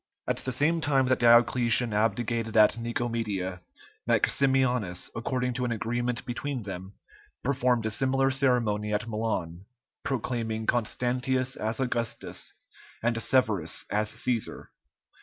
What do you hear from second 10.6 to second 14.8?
Constantius as Augustus, and Severus as Cæsar.